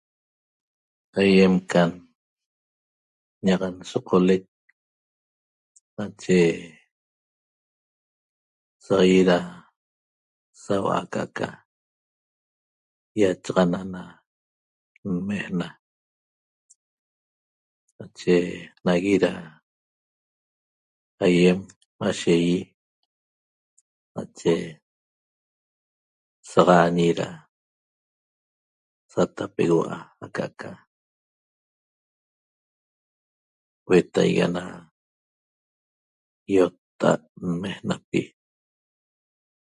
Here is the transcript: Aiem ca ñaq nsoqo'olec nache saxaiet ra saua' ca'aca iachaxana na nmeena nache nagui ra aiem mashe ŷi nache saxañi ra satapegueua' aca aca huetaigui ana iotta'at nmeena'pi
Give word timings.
Aiem 1.19 1.53
ca 1.71 1.81
ñaq 3.45 3.61
nsoqo'olec 3.79 4.43
nache 5.97 6.37
saxaiet 8.83 9.25
ra 9.29 9.37
saua' 10.63 11.09
ca'aca 11.13 11.47
iachaxana 13.19 13.79
na 13.93 14.01
nmeena 15.15 15.67
nache 17.97 18.35
nagui 18.85 19.15
ra 19.23 19.33
aiem 21.25 21.59
mashe 21.99 22.33
ŷi 22.43 22.59
nache 24.15 24.53
saxañi 26.51 27.07
ra 27.19 27.29
satapegueua' 29.11 30.09
aca 30.25 30.43
aca 30.51 30.71
huetaigui 33.85 34.43
ana 34.47 34.63
iotta'at 36.53 37.21
nmeena'pi 37.47 38.21